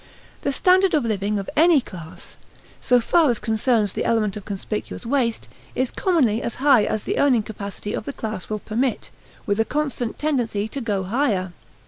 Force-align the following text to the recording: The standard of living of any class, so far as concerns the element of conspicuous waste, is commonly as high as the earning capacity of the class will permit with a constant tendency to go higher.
The 0.41 0.51
standard 0.51 0.95
of 0.95 1.05
living 1.05 1.37
of 1.37 1.47
any 1.55 1.79
class, 1.79 2.35
so 2.81 2.99
far 2.99 3.29
as 3.29 3.37
concerns 3.37 3.93
the 3.93 4.03
element 4.03 4.35
of 4.35 4.45
conspicuous 4.45 5.05
waste, 5.05 5.47
is 5.75 5.91
commonly 5.91 6.41
as 6.41 6.55
high 6.55 6.85
as 6.85 7.03
the 7.03 7.19
earning 7.19 7.43
capacity 7.43 7.93
of 7.93 8.05
the 8.05 8.13
class 8.13 8.49
will 8.49 8.57
permit 8.57 9.11
with 9.45 9.59
a 9.59 9.63
constant 9.63 10.17
tendency 10.17 10.67
to 10.69 10.81
go 10.81 11.03
higher. 11.03 11.53